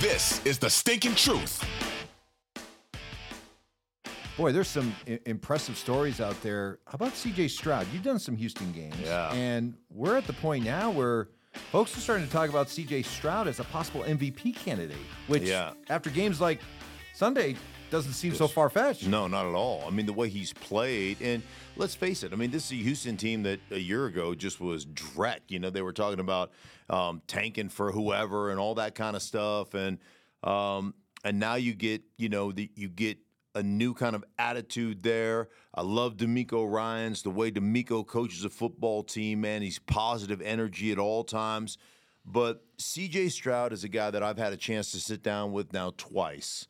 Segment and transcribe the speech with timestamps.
[0.00, 1.62] This is the stinking truth.
[4.36, 6.78] Boy, there's some I- impressive stories out there.
[6.86, 7.86] How about CJ Stroud?
[7.92, 8.96] You've done some Houston games.
[9.02, 9.30] Yeah.
[9.32, 11.28] And we're at the point now where
[11.70, 15.72] folks are starting to talk about CJ Stroud as a possible MVP candidate, which Yeah.
[15.90, 16.60] after games like
[17.12, 17.56] Sunday
[17.90, 19.06] doesn't seem so far fetched.
[19.06, 19.84] No, not at all.
[19.86, 21.42] I mean, the way he's played, and
[21.76, 22.32] let's face it.
[22.32, 25.40] I mean, this is a Houston team that a year ago just was dreck.
[25.48, 26.52] You know, they were talking about
[26.88, 29.98] um, tanking for whoever and all that kind of stuff, and
[30.42, 30.94] um,
[31.24, 33.18] and now you get, you know, the you get
[33.54, 35.48] a new kind of attitude there.
[35.74, 39.40] I love DeMeco Ryans the way DeMeco coaches a football team.
[39.40, 41.78] Man, he's positive energy at all times.
[42.24, 43.30] But C.J.
[43.30, 46.68] Stroud is a guy that I've had a chance to sit down with now twice.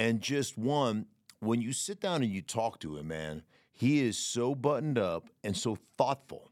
[0.00, 1.04] And just one,
[1.40, 5.28] when you sit down and you talk to him, man, he is so buttoned up
[5.44, 6.50] and so thoughtful.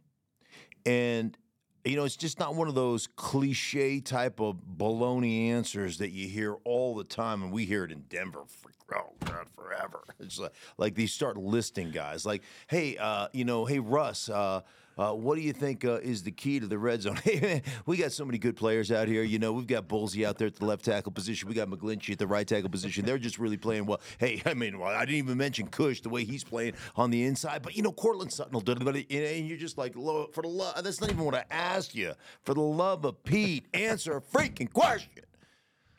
[0.85, 1.35] And,
[1.83, 6.29] you know, it's just not one of those cliche type of baloney answers that you
[6.29, 7.43] hear all the time.
[7.43, 10.05] And we hear it in Denver for, oh, God, forever.
[10.21, 14.61] It's like, like they start listing guys like, hey, uh, you know, hey, Russ, uh,
[14.99, 17.19] uh, what do you think uh, is the key to the red zone?
[17.87, 19.23] We got so many good players out here.
[19.23, 21.49] You know, we've got Bullsy out there at the left tackle position.
[21.49, 23.05] We got McGlinchey at the right tackle position.
[23.05, 24.01] They're just really playing well.
[24.19, 27.25] Hey, I mean, well, I didn't even mention Cush the way he's playing on the
[27.25, 27.63] inside.
[27.63, 29.07] But you know, Courtland Sutton will do it.
[29.11, 30.83] And you're just like, for the love.
[30.83, 32.13] That's not even what I asked you.
[32.43, 35.25] For the love of Pete, answer a freaking question.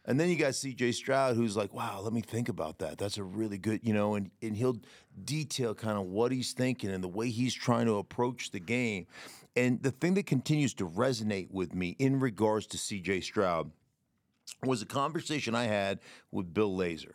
[0.05, 2.97] And then you got CJ Stroud, who's like, wow, let me think about that.
[2.97, 4.77] That's a really good, you know, and, and he'll
[5.23, 9.07] detail kind of what he's thinking and the way he's trying to approach the game.
[9.55, 13.71] And the thing that continues to resonate with me in regards to CJ Stroud
[14.63, 15.99] was a conversation I had
[16.31, 17.13] with Bill Lazor.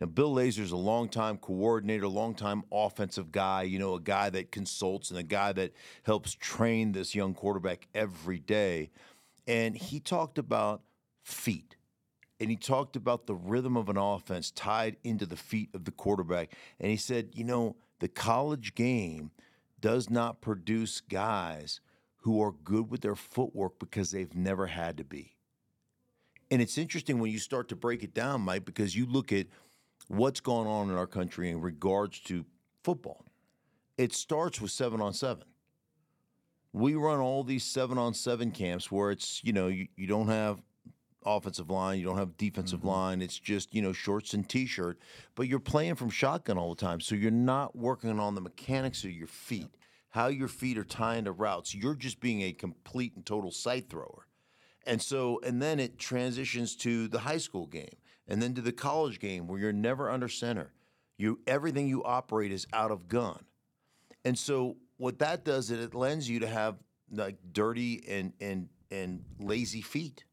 [0.00, 5.10] Now, Bill Lazor's a longtime coordinator, longtime offensive guy, you know, a guy that consults
[5.10, 8.90] and a guy that helps train this young quarterback every day.
[9.46, 10.82] And he talked about
[11.24, 11.75] feet
[12.38, 15.90] and he talked about the rhythm of an offense tied into the feet of the
[15.90, 16.54] quarterback.
[16.78, 19.30] And he said, you know, the college game
[19.80, 21.80] does not produce guys
[22.18, 25.36] who are good with their footwork because they've never had to be.
[26.50, 29.46] And it's interesting when you start to break it down, Mike, because you look at
[30.08, 32.44] what's going on in our country in regards to
[32.82, 33.24] football.
[33.96, 35.44] It starts with seven on seven.
[36.72, 40.28] We run all these seven on seven camps where it's, you know, you, you don't
[40.28, 40.60] have
[41.26, 42.88] offensive line, you don't have defensive mm-hmm.
[42.88, 43.22] line.
[43.22, 44.98] It's just, you know, shorts and t shirt,
[45.34, 47.00] but you're playing from shotgun all the time.
[47.00, 49.76] So you're not working on the mechanics of your feet,
[50.10, 51.74] how your feet are tying to routes.
[51.74, 54.26] You're just being a complete and total sight thrower.
[54.86, 57.96] And so, and then it transitions to the high school game
[58.28, 60.72] and then to the college game where you're never under center.
[61.18, 63.44] You everything you operate is out of gun.
[64.24, 66.76] And so what that does is it lends you to have
[67.10, 70.24] like dirty and and and lazy feet.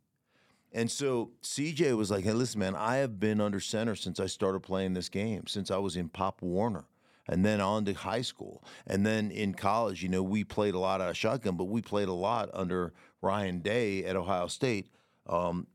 [0.73, 4.25] And so CJ was like, "Hey, listen, man, I have been under center since I
[4.25, 6.85] started playing this game, since I was in Pop Warner,
[7.27, 10.01] and then on to high school, and then in college.
[10.01, 12.93] You know, we played a lot out of shotgun, but we played a lot under
[13.21, 14.89] Ryan Day at Ohio State,
[15.27, 15.67] um,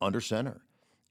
[0.00, 0.62] under center.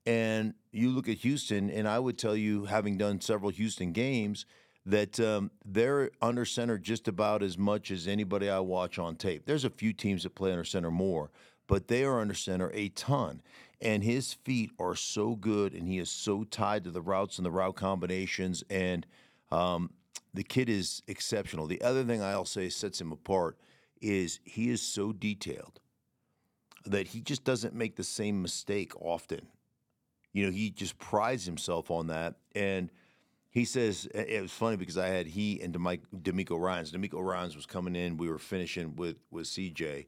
[0.06, 4.46] And you look at Houston, and I would tell you, having done several Houston games,
[4.86, 9.46] that um, they're under center just about as much as anybody I watch on tape.
[9.46, 11.30] There's a few teams that play under center more,
[11.68, 13.42] but they are under center a ton.
[13.80, 17.46] And his feet are so good, and he is so tied to the routes and
[17.46, 18.64] the route combinations.
[18.72, 19.06] And
[19.52, 19.92] um,
[20.34, 21.68] the kid is exceptional.
[21.68, 23.58] The other thing I'll say sets him apart
[24.02, 25.80] is he is so detailed
[26.86, 29.48] that he just doesn't make the same mistake often.
[30.34, 32.36] You know, he just prides himself on that.
[32.56, 32.90] And
[33.50, 36.92] he says it was funny because I had he and DeMeco Ryans.
[36.92, 38.18] DeMeco Ryans was coming in.
[38.18, 40.06] We were finishing with with CJ,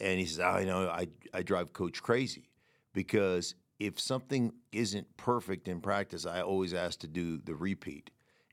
[0.00, 2.48] and he says, ah, "I know I I drive Coach crazy
[2.92, 8.10] because if something isn't perfect in practice, I always ask to do the repeat.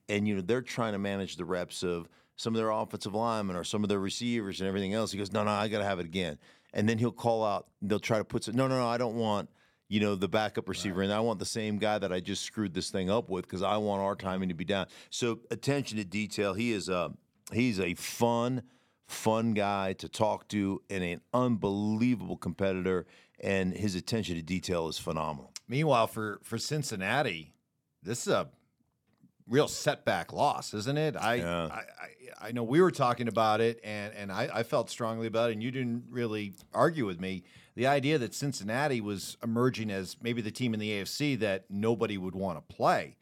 [0.09, 3.56] And you know they're trying to manage the reps of some of their offensive linemen
[3.56, 5.12] or some of their receivers and everything else.
[5.12, 6.38] He goes, "No, no, I got to have it again."
[6.74, 7.68] And then he'll call out.
[7.81, 8.56] They'll try to put some.
[8.56, 9.50] No, no, no, I don't want
[9.90, 12.73] you know, the backup receiver, and I want the same guy that I just screwed
[12.73, 14.88] this thing up with because I want our timing to be down.
[15.09, 16.53] So attention to detail.
[16.53, 17.14] He is a
[17.53, 18.64] he's a fun,
[19.08, 23.06] fun guy to talk to and an unbelievable competitor.
[23.40, 25.52] And his attention to detail is phenomenal.
[25.68, 27.54] Meanwhile, for for Cincinnati,
[28.02, 28.50] this is a
[29.48, 31.16] real setback loss, isn't it?
[31.16, 31.66] I Yeah.
[31.66, 35.28] I, I, I know we were talking about it, and and I, I felt strongly
[35.28, 37.44] about it, and you didn't really argue with me.
[37.76, 42.18] The idea that Cincinnati was emerging as maybe the team in the AFC that nobody
[42.18, 43.18] would want to play.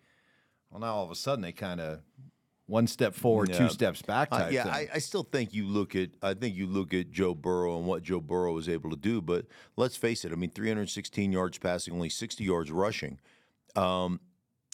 [0.72, 2.00] Well, now all of a sudden they kind of
[2.68, 3.58] one step forward, Yeah.
[3.60, 4.72] two steps back Uh, yeah, thing.
[4.74, 7.86] I, I still think you look at I think you look at Joe Burrow and
[7.86, 9.22] what Joe Burrow was able to do.
[9.22, 9.46] But
[9.78, 13.20] let's face it, I mean, 316 yards passing, only 60 yards rushing.
[13.76, 14.20] Um,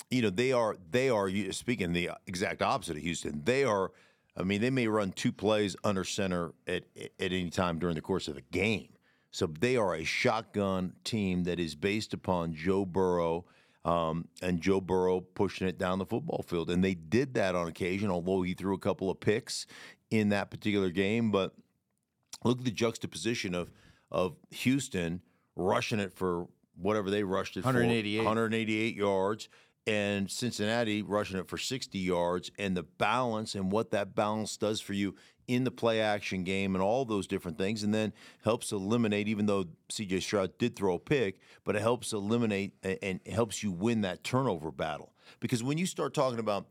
[0.09, 3.41] you know, they are they are speaking the exact opposite of Houston.
[3.43, 3.91] They are.
[4.38, 8.01] I mean, they may run two plays under center at at any time during the
[8.01, 8.93] course of the game.
[9.31, 13.45] So they are a shotgun team that is based upon Joe Burrow
[13.86, 16.69] um, and Joe Burrow pushing it down the football field.
[16.69, 19.66] And they did that on occasion, although he threw a couple of picks
[20.10, 21.31] in that particular game.
[21.31, 21.54] But
[22.44, 23.72] look at the juxtaposition of
[24.12, 25.22] of Houston
[25.56, 28.18] rushing it for whatever they rushed it 188.
[28.18, 29.50] for 188 yards
[29.88, 34.80] and Cincinnati rushing it for 60 yards and the balance and what that balance does
[34.80, 35.16] for you
[35.48, 38.13] in the play action game and all those different things and then
[38.44, 43.19] helps eliminate even though CJ Stroud did throw a pick but it helps eliminate and
[43.25, 45.13] helps you win that turnover battle.
[45.39, 46.68] Because when you start talking about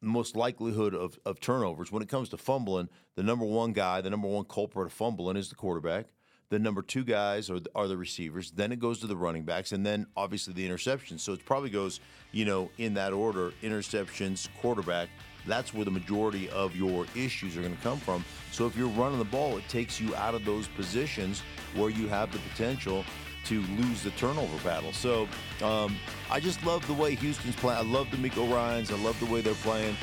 [0.00, 4.10] most likelihood of, of turnovers when it comes to fumbling the number one guy the
[4.10, 6.06] number one culprit of fumbling is the quarterback
[6.50, 8.50] the number two guys are, are the receivers.
[8.50, 11.20] Then it goes to the running backs, and then obviously the interceptions.
[11.20, 12.00] So it probably goes,
[12.32, 15.08] you know, in that order: interceptions, quarterback.
[15.46, 18.24] That's where the majority of your issues are going to come from.
[18.52, 21.42] So if you're running the ball, it takes you out of those positions
[21.74, 23.04] where you have the potential
[23.46, 24.92] to lose the turnover battle.
[24.92, 25.26] So
[25.62, 25.96] um,
[26.30, 27.78] I just love the way Houston's playing.
[27.78, 28.90] I love DeMeco Ryans.
[28.90, 29.96] I love the way they're playing.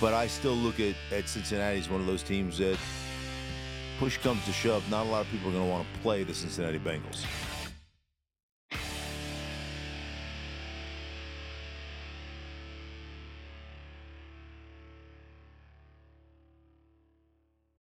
[0.00, 2.78] But I still look at, at Cincinnati as one of those teams that
[3.98, 6.22] push comes to shove, not a lot of people are going to want to play
[6.22, 7.24] the Cincinnati Bengals.